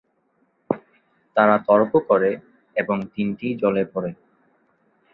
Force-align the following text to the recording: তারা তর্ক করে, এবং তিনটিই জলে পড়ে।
তারা 1.35 1.55
তর্ক 1.67 1.91
করে, 2.09 2.31
এবং 2.75 2.97
তিনটিই 3.15 3.53
জলে 3.55 3.83
পড়ে। 3.93 4.11